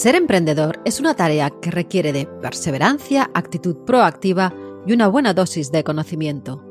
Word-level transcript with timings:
Ser 0.00 0.14
emprendedor 0.14 0.80
es 0.86 0.98
una 0.98 1.12
tarea 1.12 1.50
que 1.50 1.70
requiere 1.70 2.14
de 2.14 2.24
perseverancia, 2.24 3.30
actitud 3.34 3.76
proactiva 3.84 4.50
y 4.86 4.94
una 4.94 5.08
buena 5.08 5.34
dosis 5.34 5.70
de 5.72 5.84
conocimiento. 5.84 6.64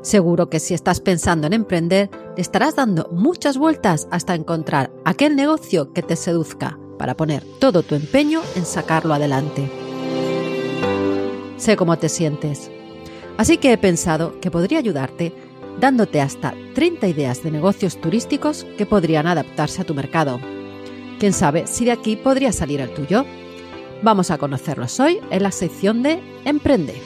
Seguro 0.00 0.48
que 0.48 0.58
si 0.58 0.72
estás 0.72 1.00
pensando 1.00 1.46
en 1.46 1.52
emprender, 1.52 2.08
le 2.34 2.40
estarás 2.40 2.76
dando 2.76 3.10
muchas 3.12 3.58
vueltas 3.58 4.08
hasta 4.10 4.34
encontrar 4.34 4.90
aquel 5.04 5.36
negocio 5.36 5.92
que 5.92 6.00
te 6.00 6.16
seduzca 6.16 6.78
para 6.98 7.14
poner 7.14 7.44
todo 7.60 7.82
tu 7.82 7.94
empeño 7.94 8.40
en 8.56 8.64
sacarlo 8.64 9.12
adelante. 9.12 9.70
Sé 11.58 11.76
cómo 11.76 11.98
te 11.98 12.08
sientes. 12.08 12.70
Así 13.36 13.58
que 13.58 13.70
he 13.70 13.76
pensado 13.76 14.40
que 14.40 14.50
podría 14.50 14.78
ayudarte 14.78 15.34
dándote 15.78 16.22
hasta 16.22 16.54
30 16.74 17.06
ideas 17.08 17.42
de 17.42 17.50
negocios 17.50 18.00
turísticos 18.00 18.64
que 18.78 18.86
podrían 18.86 19.26
adaptarse 19.26 19.82
a 19.82 19.84
tu 19.84 19.92
mercado 19.92 20.40
Quién 21.22 21.34
sabe 21.34 21.68
si 21.68 21.84
de 21.84 21.92
aquí 21.92 22.16
podría 22.16 22.50
salir 22.50 22.80
el 22.80 22.92
tuyo. 22.94 23.24
Vamos 24.02 24.32
a 24.32 24.38
conocerlos 24.38 24.98
hoy 24.98 25.20
en 25.30 25.44
la 25.44 25.52
sección 25.52 26.02
de 26.02 26.20
Emprende. 26.44 27.00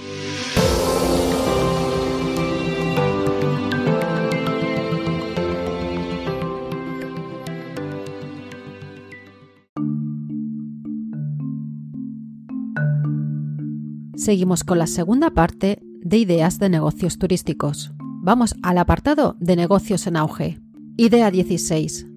Seguimos 14.16 14.64
con 14.64 14.78
la 14.78 14.86
segunda 14.86 15.28
parte 15.32 15.82
de 16.00 16.16
ideas 16.16 16.58
de 16.58 16.70
negocios 16.70 17.18
turísticos. 17.18 17.92
Vamos 18.22 18.54
al 18.62 18.78
apartado 18.78 19.36
de 19.40 19.56
negocios 19.56 20.06
en 20.06 20.16
auge. 20.16 20.58
Idea 20.96 21.30
16. 21.30 22.15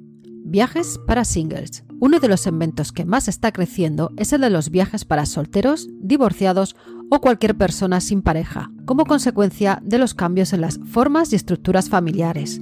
Viajes 0.51 0.99
para 1.05 1.25
singles. 1.25 1.83
Uno 1.99 2.19
de 2.19 2.27
los 2.27 2.47
eventos 2.47 2.91
que 2.91 3.05
más 3.05 3.27
está 3.27 3.51
creciendo 3.51 4.09
es 4.17 4.33
el 4.33 4.41
de 4.41 4.49
los 4.49 4.71
viajes 4.71 5.05
para 5.05 5.27
solteros, 5.27 5.87
divorciados 6.01 6.75
o 7.11 7.21
cualquier 7.21 7.55
persona 7.55 8.01
sin 8.01 8.23
pareja, 8.23 8.71
como 8.85 9.05
consecuencia 9.05 9.79
de 9.83 9.99
los 9.99 10.15
cambios 10.15 10.51
en 10.51 10.61
las 10.61 10.79
formas 10.91 11.33
y 11.33 11.35
estructuras 11.35 11.87
familiares. 11.87 12.59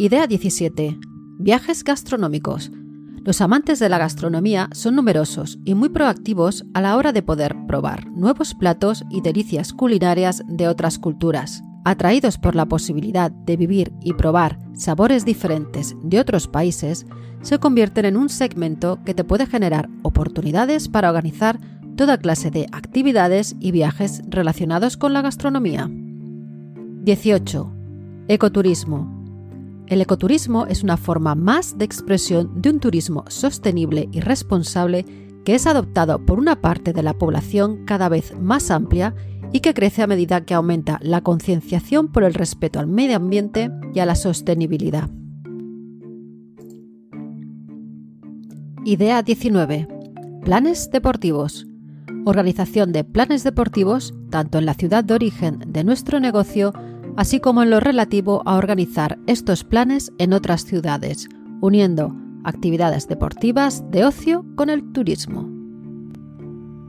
Idea 0.00 0.26
17. 0.26 0.98
Viajes 1.38 1.84
gastronómicos. 1.84 2.72
Los 3.22 3.40
amantes 3.40 3.78
de 3.78 3.88
la 3.88 3.98
gastronomía 3.98 4.68
son 4.72 4.96
numerosos 4.96 5.60
y 5.64 5.76
muy 5.76 5.90
proactivos 5.90 6.64
a 6.74 6.80
la 6.80 6.96
hora 6.96 7.12
de 7.12 7.22
poder 7.22 7.54
probar 7.68 8.08
nuevos 8.08 8.54
platos 8.54 9.04
y 9.10 9.20
delicias 9.20 9.72
culinarias 9.72 10.42
de 10.48 10.66
otras 10.66 10.98
culturas. 10.98 11.62
Atraídos 11.88 12.36
por 12.36 12.54
la 12.54 12.66
posibilidad 12.66 13.30
de 13.30 13.56
vivir 13.56 13.94
y 14.02 14.12
probar 14.12 14.58
sabores 14.74 15.24
diferentes 15.24 15.96
de 16.02 16.20
otros 16.20 16.46
países, 16.46 17.06
se 17.40 17.58
convierten 17.58 18.04
en 18.04 18.18
un 18.18 18.28
segmento 18.28 18.98
que 19.06 19.14
te 19.14 19.24
puede 19.24 19.46
generar 19.46 19.88
oportunidades 20.02 20.90
para 20.90 21.08
organizar 21.08 21.58
toda 21.96 22.18
clase 22.18 22.50
de 22.50 22.66
actividades 22.72 23.56
y 23.58 23.70
viajes 23.70 24.20
relacionados 24.28 24.98
con 24.98 25.14
la 25.14 25.22
gastronomía. 25.22 25.88
18. 25.90 27.72
Ecoturismo. 28.28 29.24
El 29.86 30.02
ecoturismo 30.02 30.66
es 30.66 30.82
una 30.82 30.98
forma 30.98 31.34
más 31.34 31.78
de 31.78 31.86
expresión 31.86 32.60
de 32.60 32.68
un 32.68 32.80
turismo 32.80 33.24
sostenible 33.28 34.10
y 34.12 34.20
responsable 34.20 35.06
que 35.46 35.54
es 35.54 35.66
adoptado 35.66 36.18
por 36.26 36.38
una 36.38 36.60
parte 36.60 36.92
de 36.92 37.02
la 37.02 37.14
población 37.14 37.86
cada 37.86 38.10
vez 38.10 38.38
más 38.38 38.70
amplia 38.70 39.14
y 39.52 39.60
que 39.60 39.74
crece 39.74 40.02
a 40.02 40.06
medida 40.06 40.42
que 40.42 40.54
aumenta 40.54 40.98
la 41.02 41.22
concienciación 41.22 42.08
por 42.08 42.24
el 42.24 42.34
respeto 42.34 42.78
al 42.78 42.86
medio 42.86 43.16
ambiente 43.16 43.70
y 43.94 44.00
a 44.00 44.06
la 44.06 44.14
sostenibilidad. 44.14 45.08
Idea 48.84 49.22
19. 49.22 49.88
Planes 50.44 50.90
deportivos. 50.90 51.66
Organización 52.24 52.92
de 52.92 53.04
planes 53.04 53.44
deportivos 53.44 54.14
tanto 54.30 54.58
en 54.58 54.66
la 54.66 54.74
ciudad 54.74 55.04
de 55.04 55.14
origen 55.14 55.58
de 55.66 55.84
nuestro 55.84 56.20
negocio, 56.20 56.72
así 57.16 57.40
como 57.40 57.62
en 57.62 57.70
lo 57.70 57.80
relativo 57.80 58.42
a 58.46 58.56
organizar 58.56 59.18
estos 59.26 59.64
planes 59.64 60.12
en 60.18 60.32
otras 60.32 60.64
ciudades, 60.64 61.28
uniendo 61.60 62.14
actividades 62.44 63.08
deportivas 63.08 63.84
de 63.90 64.04
ocio 64.04 64.44
con 64.56 64.70
el 64.70 64.92
turismo. 64.92 65.48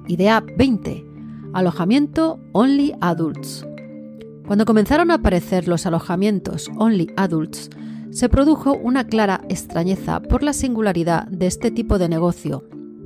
Idea 0.08 0.44
20 0.58 1.09
Alojamiento 1.54 2.40
Only 2.52 2.94
Adults. 3.02 3.66
Cuando 4.46 4.66
comenzaron 4.66 5.10
a 5.10 5.16
aparecer 5.16 5.68
los 5.68 5.88
alojamientos 5.88 6.70
Only 6.78 7.12
Adults, 7.18 7.72
se 8.12 8.30
produjo 8.30 8.74
una 8.74 9.08
clara 9.08 9.42
extrañeza 9.50 10.22
por 10.22 10.44
la 10.44 10.54
singularidad 10.54 11.28
de 11.28 11.48
este 11.48 11.72
tipo 11.72 11.98
de 11.98 12.08
negocio, 12.08 12.64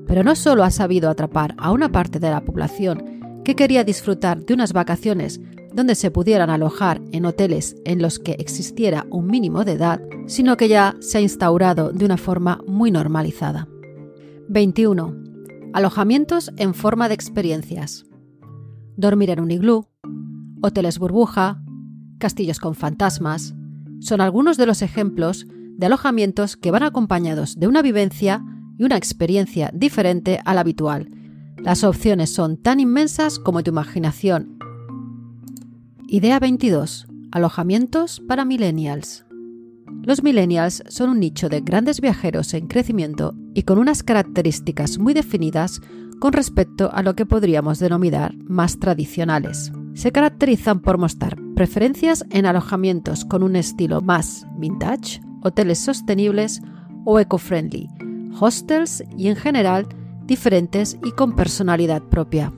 pero 0.08 0.24
no 0.24 0.36
solo 0.36 0.66
ha 0.66 0.72
sabido 0.72 1.09
atrapar 1.09 1.56
a 1.58 1.72
una 1.72 1.90
parte 1.90 2.20
de 2.20 2.32
la 2.32 2.44
población 2.44 3.42
que 3.46 3.56
quería 3.56 3.86
disfrutar 3.86 4.44
de 4.44 4.53
unas 4.53 4.74
vacaciones 4.74 5.40
donde 5.74 5.96
se 5.96 6.12
pudieran 6.12 6.50
alojar 6.50 7.02
en 7.14 7.26
hoteles 7.26 7.78
en 7.86 8.02
los 8.02 8.20
que 8.20 8.34
existiera 8.34 9.08
un 9.09 9.28
mínimo 9.28 9.64
de 9.64 9.74
edad, 9.74 10.02
sino 10.28 10.58
que 10.58 10.68
ya 10.68 10.98
se 11.00 11.18
ha 11.18 11.22
instaurado 11.22 11.94
de 11.94 12.03
una 12.03 12.18
forma 12.18 12.59
muy 12.68 12.92
normalizada. 12.92 13.70
21. 14.50 15.16
Alojamientos 15.72 16.52
en 16.58 16.74
forma 16.74 17.08
de 17.08 17.16
experiencias 17.16 18.06
dormir 18.96 19.30
en 19.30 19.40
un 19.40 19.52
iglú, 19.52 19.88
hoteles 20.62 21.00
burbuja, 21.00 21.62
castillos 22.20 22.59
con 22.59 22.76
fantasmas, 22.76 23.56
son 24.00 24.22
algunos 24.22 24.58
de 24.58 24.66
los 24.66 24.81
ejemplos 24.81 25.48
de 25.78 25.86
alojamientos 25.86 26.58
que 26.58 26.72
van 26.72 26.84
acompañados 26.84 27.59
de 27.59 27.68
una 27.68 27.82
vivencia 27.82 28.44
y 28.78 28.84
una 28.84 28.98
experiencia 28.98 29.72
diferente 29.74 30.40
a 30.46 30.53
la 30.53 30.62
habitual. 30.62 31.09
Las 31.58 31.84
opciones 31.84 32.34
son 32.34 32.58
tan 32.58 32.80
inmensas 32.80 33.40
como 33.40 33.64
tu 33.64 33.72
imaginación. 33.72 34.58
Idea 36.08 36.40
22. 36.40 37.08
Alojamientos 37.32 38.22
para 38.28 38.46
millennials. 38.46 39.26
Los 40.03 40.22
millennials 40.22 40.84
son 40.90 41.09
un 41.09 41.20
nicho 41.20 41.48
de 41.50 41.62
grandes 41.62 42.02
viajeros 42.02 42.53
en 42.53 42.68
crecimiento 42.68 43.36
y 43.53 43.64
con 43.64 43.78
unas 43.78 44.03
características 44.03 44.98
muy 44.98 45.14
definidas 45.14 45.82
con 46.23 46.31
respecto 46.31 46.89
a 46.94 47.03
lo 47.03 47.17
que 47.17 47.25
podríamos 47.25 47.79
denominar 47.79 48.34
más 48.45 48.79
tradicionales. 48.79 49.73
Se 49.94 50.13
caracterizan 50.13 50.79
por 50.79 50.97
mostrar 50.97 51.38
preferencias 51.53 52.23
en 52.29 52.45
alojamientos 52.45 53.25
con 53.25 53.44
un 53.44 53.57
estilo 53.57 54.00
más 54.00 54.47
vintage, 54.56 55.22
hoteles 55.41 55.79
sostenibles 55.79 56.61
o 57.03 57.19
eco-friendly, 57.19 57.89
hostels 58.39 59.03
y 59.17 59.28
en 59.28 59.35
general 59.35 59.85
diferentes 60.25 60.97
y 61.03 61.11
con 61.11 61.35
personalidad 61.35 62.01
propia. 62.03 62.53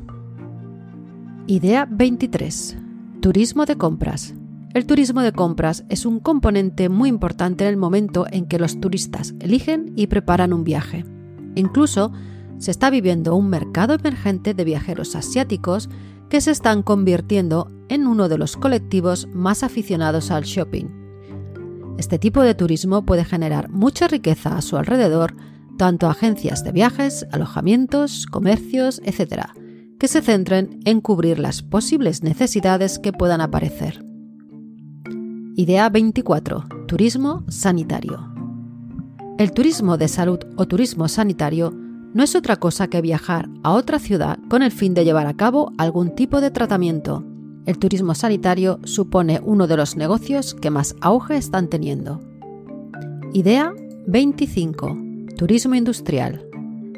Idea 1.47 1.87
23. 1.89 2.77
Turismo 3.19 3.65
de 3.65 3.77
compras. 3.77 4.35
El 4.75 4.85
turismo 4.85 5.21
de 5.21 5.31
compras 5.31 5.85
es 5.89 6.05
un 6.05 6.19
componente 6.19 6.87
muy 6.87 7.09
importante 7.09 7.63
en 7.63 7.71
el 7.71 7.77
momento 7.77 8.27
en 8.29 8.45
que 8.45 8.59
los 8.59 8.79
turistas 8.79 9.33
eligen 9.39 9.91
y 9.95 10.05
preparan 10.05 10.53
un 10.53 10.63
viaje. 10.63 11.03
Incluso 11.55 12.11
se 12.57 12.71
está 12.71 12.89
viviendo 12.89 13.35
un 13.35 13.49
mercado 13.49 13.93
emergente 13.93 14.53
de 14.53 14.63
viajeros 14.63 15.15
asiáticos 15.15 15.89
que 16.29 16.41
se 16.41 16.51
están 16.51 16.83
convirtiendo 16.83 17.71
en 17.89 18.07
uno 18.07 18.29
de 18.29 18.37
los 18.37 18.57
colectivos 18.57 19.27
más 19.33 19.63
aficionados 19.63 20.31
al 20.31 20.43
shopping. 20.43 20.85
Este 21.97 22.19
tipo 22.19 22.41
de 22.41 22.55
turismo 22.55 23.05
puede 23.05 23.23
generar 23.23 23.69
mucha 23.69 24.07
riqueza 24.07 24.57
a 24.57 24.61
su 24.61 24.77
alrededor, 24.77 25.35
tanto 25.77 26.07
agencias 26.07 26.63
de 26.63 26.71
viajes, 26.71 27.25
alojamientos, 27.31 28.25
comercios, 28.25 29.01
etc., 29.05 29.45
que 29.99 30.07
se 30.07 30.21
centren 30.21 30.79
en 30.83 30.99
cubrir 30.99 31.39
las 31.39 31.61
posibles 31.61 32.21
necesidades 32.21 32.99
que 32.99 33.13
puedan 33.13 33.39
aparecer. 33.39 34.03
Idea 35.55 35.89
24. 35.89 36.65
Turismo 36.87 37.45
sanitario. 37.47 38.33
El 39.37 39.53
turismo 39.53 39.97
de 39.97 40.09
salud 40.09 40.39
o 40.57 40.65
turismo 40.65 41.07
sanitario 41.07 41.73
no 42.15 42.23
es 42.23 42.33
otra 42.33 42.55
cosa 42.55 42.87
que 42.87 43.01
viajar 43.01 43.49
a 43.61 43.73
otra 43.73 43.99
ciudad 43.99 44.39
con 44.49 44.63
el 44.63 44.71
fin 44.71 44.93
de 44.93 45.03
llevar 45.03 45.27
a 45.27 45.35
cabo 45.35 45.73
algún 45.77 46.15
tipo 46.15 46.39
de 46.39 46.49
tratamiento. 46.49 47.25
el 47.65 47.77
turismo 47.77 48.15
sanitario 48.15 48.79
supone 48.83 49.41
uno 49.43 49.67
de 49.67 49.75
los 49.75 49.97
negocios 49.97 50.53
que 50.53 50.69
más 50.69 50.95
auge 51.01 51.35
están 51.35 51.67
teniendo. 51.67 52.21
Idea 53.33 53.73
25. 54.07 54.97
Turismo 55.35 55.75
industrial. 55.75 56.47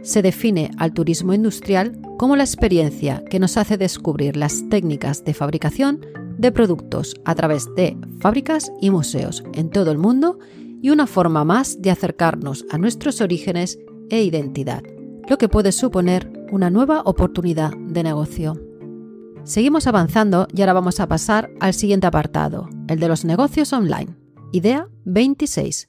Se 0.03 0.21
define 0.21 0.69
al 0.77 0.93
turismo 0.93 1.33
industrial 1.33 1.99
como 2.19 2.35
la 2.35 2.43
experiencia 2.43 3.23
que 3.29 3.39
nos 3.39 3.57
hace 3.57 3.77
descubrir 3.77 4.35
las 4.37 4.69
técnicas 4.69 5.23
de 5.23 5.33
fabricación 5.33 6.05
de 6.37 6.51
productos 6.51 7.15
a 7.25 7.33
través 7.33 7.73
de 7.75 7.97
fábricas 8.19 8.71
y 8.81 8.91
museos 8.91 9.43
en 9.53 9.69
todo 9.69 9.89
el 9.91 9.97
mundo 9.97 10.37
y 10.81 10.89
una 10.91 11.07
forma 11.07 11.43
más 11.43 11.81
de 11.81 11.89
acercarnos 11.91 12.65
a 12.69 12.77
nuestros 12.77 13.21
orígenes 13.21 13.79
e 14.09 14.21
identidad, 14.21 14.83
lo 15.27 15.37
que 15.37 15.49
puede 15.49 15.71
suponer 15.71 16.31
una 16.51 16.69
nueva 16.69 17.01
oportunidad 17.01 17.71
de 17.77 18.03
negocio. 18.03 18.61
Seguimos 19.43 19.87
avanzando 19.87 20.47
y 20.53 20.61
ahora 20.61 20.73
vamos 20.73 20.99
a 20.99 21.07
pasar 21.07 21.49
al 21.59 21.73
siguiente 21.73 22.07
apartado, 22.07 22.69
el 22.87 22.99
de 22.99 23.07
los 23.07 23.25
negocios 23.25 23.73
online. 23.73 24.15
Idea 24.51 24.87
26. 25.05 25.87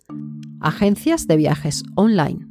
Agencias 0.60 1.26
de 1.26 1.36
viajes 1.36 1.84
online. 1.94 2.46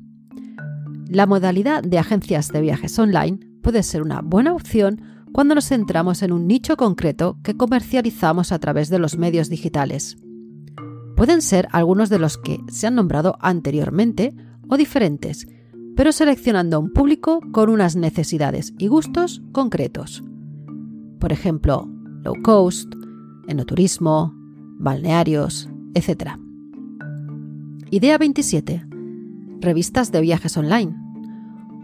La 1.09 1.25
modalidad 1.25 1.83
de 1.83 1.99
agencias 1.99 2.49
de 2.49 2.61
viajes 2.61 2.97
online 2.99 3.39
puede 3.61 3.83
ser 3.83 4.01
una 4.01 4.21
buena 4.21 4.53
opción 4.53 5.01
cuando 5.33 5.55
nos 5.55 5.67
centramos 5.67 6.21
en 6.23 6.31
un 6.31 6.47
nicho 6.47 6.77
concreto 6.77 7.37
que 7.43 7.55
comercializamos 7.55 8.51
a 8.51 8.59
través 8.59 8.89
de 8.89 8.99
los 8.99 9.17
medios 9.17 9.49
digitales. 9.49 10.17
Pueden 11.15 11.41
ser 11.41 11.67
algunos 11.71 12.09
de 12.09 12.19
los 12.19 12.37
que 12.37 12.59
se 12.69 12.87
han 12.87 12.95
nombrado 12.95 13.37
anteriormente 13.41 14.33
o 14.69 14.77
diferentes, 14.77 15.47
pero 15.97 16.13
seleccionando 16.13 16.79
un 16.79 16.93
público 16.93 17.41
con 17.51 17.69
unas 17.69 17.97
necesidades 17.97 18.73
y 18.77 18.87
gustos 18.87 19.41
concretos 19.51 20.23
por 21.19 21.33
ejemplo, 21.33 21.89
low 22.23 22.35
cost, 22.43 22.93
enoturismo, 23.47 24.33
balnearios, 24.79 25.69
etc. 25.93 26.37
Idea 27.89 28.17
27. 28.17 28.85
Revistas 29.59 30.11
de 30.11 30.21
viajes 30.21 30.55
online. 30.57 30.95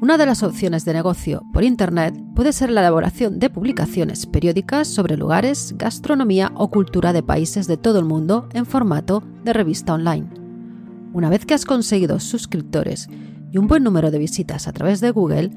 Una 0.01 0.17
de 0.17 0.25
las 0.25 0.43
opciones 0.43 0.83
de 0.85 0.93
negocio 0.93 1.43
por 1.53 1.63
Internet 1.63 2.13
puede 2.35 2.51
ser 2.51 2.69
la 2.69 2.81
elaboración 2.81 3.39
de 3.39 3.49
publicaciones 3.49 4.25
periódicas 4.25 4.87
sobre 4.87 5.17
lugares, 5.17 5.73
gastronomía 5.77 6.51
o 6.55 6.69
cultura 6.69 7.13
de 7.13 7.23
países 7.23 7.67
de 7.67 7.77
todo 7.77 7.99
el 7.99 8.05
mundo 8.05 8.49
en 8.53 8.65
formato 8.65 9.23
de 9.45 9.53
revista 9.53 9.93
online. 9.93 10.27
Una 11.13 11.29
vez 11.29 11.45
que 11.45 11.53
has 11.53 11.65
conseguido 11.65 12.19
suscriptores 12.19 13.07
y 13.53 13.59
un 13.59 13.67
buen 13.67 13.83
número 13.83 14.09
de 14.09 14.17
visitas 14.17 14.67
a 14.67 14.73
través 14.73 14.99
de 14.99 15.11
Google, 15.11 15.51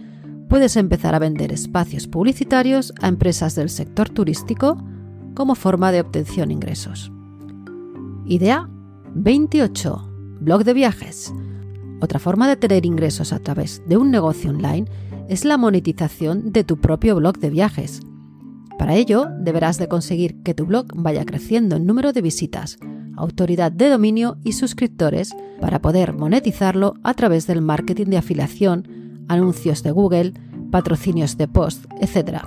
puedes 0.51 0.77
empezar 0.77 1.15
a 1.15 1.19
vender 1.19 1.51
espacios 1.51 2.07
publicitarios 2.07 2.93
a 3.01 3.09
empresas 3.09 3.55
del 3.55 3.71
sector 3.71 4.11
turístico 4.11 4.77
como 5.35 5.55
forma 5.55 5.91
de 5.93 6.03
obtención 6.03 6.49
de 6.49 6.55
ingresos. 6.55 7.11
Idea 8.27 8.69
28. 9.15 10.13
Blog 10.41 10.65
de 10.65 10.75
viajes. 10.75 11.33
Otra 12.03 12.19
forma 12.19 12.47
de 12.49 12.57
tener 12.57 12.85
ingresos 12.85 13.33
a 13.33 13.39
través 13.39 13.83
de 13.89 13.97
un 13.97 14.11
negocio 14.11 14.51
online 14.51 14.85
es 15.31 15.47
la 15.47 15.57
monetización 15.57 16.53
de 16.53 16.65
tu 16.65 16.77
propio 16.77 17.17
blog 17.17 17.39
de 17.39 17.49
viajes. 17.49 18.01
Para 18.79 18.95
ello, 18.95 19.29
deberás 19.41 19.79
de 19.79 19.89
conseguir 19.89 20.43
que 20.43 20.53
tu 20.53 20.67
blog 20.67 20.89
vaya 20.95 21.25
creciendo 21.25 21.77
en 21.77 21.87
número 21.87 22.13
de 22.13 22.21
visitas, 22.21 22.79
autoridad 23.17 23.73
de 23.73 23.89
dominio 23.89 24.37
y 24.45 24.53
suscriptores 24.53 25.35
para 25.61 25.81
poder 25.81 26.13
monetizarlo 26.13 26.95
a 27.03 27.15
través 27.15 27.47
del 27.47 27.63
marketing 27.63 28.07
de 28.07 28.19
afiliación 28.19 29.25
anuncios 29.29 29.83
de 29.83 29.91
Google, 29.91 30.35
patrocinios 30.71 31.37
de 31.37 31.49
post, 31.49 31.87
etc. 32.01 32.43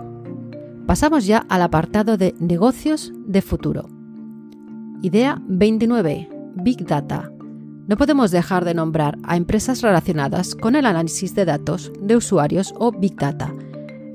Pasamos 0.87 1.25
ya 1.25 1.45
al 1.49 1.61
apartado 1.61 2.17
de 2.17 2.35
negocios 2.39 3.11
de 3.27 3.41
futuro. 3.41 3.89
Idea 5.01 5.41
29. 5.47 6.29
Big 6.55 6.85
Data. 6.85 7.31
No 7.87 7.97
podemos 7.97 8.31
dejar 8.31 8.65
de 8.65 8.73
nombrar 8.73 9.17
a 9.23 9.35
empresas 9.35 9.81
relacionadas 9.81 10.55
con 10.55 10.75
el 10.75 10.85
análisis 10.85 11.33
de 11.35 11.45
datos 11.45 11.91
de 12.01 12.15
usuarios 12.15 12.73
o 12.77 12.91
Big 12.91 13.15
Data, 13.15 13.53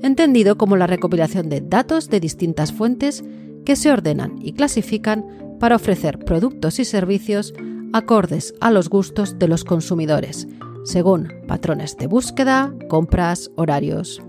entendido 0.01 0.57
como 0.57 0.77
la 0.77 0.87
recopilación 0.87 1.49
de 1.49 1.61
datos 1.61 2.09
de 2.09 2.19
distintas 2.19 2.71
fuentes 2.71 3.23
que 3.65 3.75
se 3.75 3.91
ordenan 3.91 4.35
y 4.41 4.53
clasifican 4.53 5.57
para 5.59 5.75
ofrecer 5.75 6.19
productos 6.19 6.79
y 6.79 6.85
servicios 6.85 7.53
acordes 7.93 8.53
a 8.61 8.71
los 8.71 8.89
gustos 8.89 9.39
de 9.39 9.47
los 9.47 9.63
consumidores, 9.63 10.47
según 10.83 11.29
patrones 11.47 11.97
de 11.97 12.07
búsqueda, 12.07 12.73
compras, 12.89 13.51
horarios. 13.55 14.21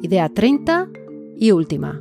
Idea 0.00 0.28
30 0.28 0.88
y 1.36 1.52
última. 1.52 2.00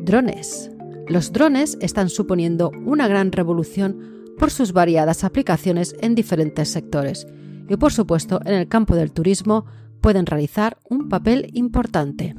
Drones. 0.00 0.70
Los 1.08 1.32
drones 1.32 1.76
están 1.80 2.10
suponiendo 2.10 2.70
una 2.84 3.08
gran 3.08 3.32
revolución 3.32 4.24
por 4.38 4.50
sus 4.50 4.72
variadas 4.72 5.24
aplicaciones 5.24 5.96
en 6.00 6.14
diferentes 6.14 6.68
sectores 6.68 7.26
y 7.68 7.76
por 7.76 7.92
supuesto 7.92 8.40
en 8.44 8.54
el 8.54 8.68
campo 8.68 8.94
del 8.94 9.12
turismo 9.12 9.66
pueden 10.00 10.26
realizar 10.26 10.78
un 10.88 11.08
papel 11.08 11.50
importante. 11.54 12.34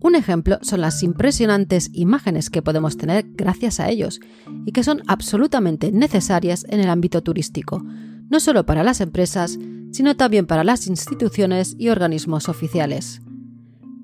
Un 0.00 0.14
ejemplo 0.14 0.58
son 0.62 0.82
las 0.82 1.02
impresionantes 1.02 1.90
imágenes 1.92 2.50
que 2.50 2.62
podemos 2.62 2.96
tener 2.96 3.24
gracias 3.34 3.80
a 3.80 3.88
ellos 3.88 4.20
y 4.66 4.72
que 4.72 4.84
son 4.84 5.02
absolutamente 5.06 5.90
necesarias 5.90 6.66
en 6.68 6.80
el 6.80 6.90
ámbito 6.90 7.22
turístico, 7.22 7.82
no 8.28 8.40
solo 8.40 8.66
para 8.66 8.84
las 8.84 9.00
empresas, 9.00 9.58
sino 9.92 10.16
también 10.16 10.46
para 10.46 10.64
las 10.64 10.86
instituciones 10.86 11.74
y 11.78 11.88
organismos 11.88 12.48
oficiales. 12.48 13.20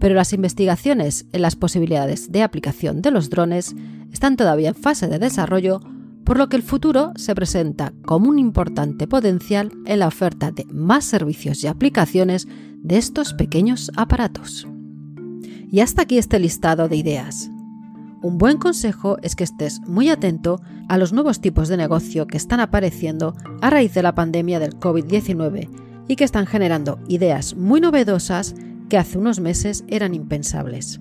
Pero 0.00 0.14
las 0.14 0.32
investigaciones 0.32 1.26
en 1.32 1.42
las 1.42 1.56
posibilidades 1.56 2.32
de 2.32 2.42
aplicación 2.42 3.02
de 3.02 3.10
los 3.10 3.28
drones 3.28 3.74
están 4.10 4.36
todavía 4.36 4.70
en 4.70 4.74
fase 4.74 5.08
de 5.08 5.18
desarrollo, 5.18 5.80
por 6.24 6.38
lo 6.38 6.48
que 6.48 6.56
el 6.56 6.62
futuro 6.62 7.12
se 7.16 7.34
presenta 7.34 7.92
como 8.04 8.30
un 8.30 8.38
importante 8.38 9.06
potencial 9.06 9.70
en 9.84 9.98
la 9.98 10.08
oferta 10.08 10.50
de 10.50 10.64
más 10.66 11.04
servicios 11.04 11.62
y 11.62 11.66
aplicaciones 11.66 12.48
de 12.78 12.96
estos 12.96 13.34
pequeños 13.34 13.90
aparatos. 13.96 14.66
Y 15.72 15.80
hasta 15.80 16.02
aquí 16.02 16.18
este 16.18 16.38
listado 16.38 16.86
de 16.90 16.96
ideas. 16.96 17.50
Un 18.20 18.36
buen 18.36 18.58
consejo 18.58 19.16
es 19.22 19.34
que 19.34 19.42
estés 19.42 19.80
muy 19.80 20.10
atento 20.10 20.60
a 20.86 20.98
los 20.98 21.14
nuevos 21.14 21.40
tipos 21.40 21.68
de 21.68 21.78
negocio 21.78 22.26
que 22.26 22.36
están 22.36 22.60
apareciendo 22.60 23.34
a 23.62 23.70
raíz 23.70 23.94
de 23.94 24.02
la 24.02 24.14
pandemia 24.14 24.60
del 24.60 24.78
COVID-19 24.78 25.70
y 26.08 26.16
que 26.16 26.24
están 26.24 26.44
generando 26.44 27.00
ideas 27.08 27.56
muy 27.56 27.80
novedosas 27.80 28.54
que 28.90 28.98
hace 28.98 29.16
unos 29.16 29.40
meses 29.40 29.82
eran 29.88 30.12
impensables. 30.12 31.00